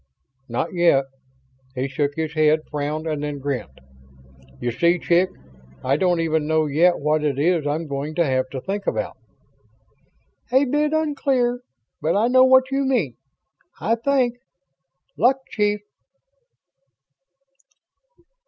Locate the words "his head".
2.15-2.61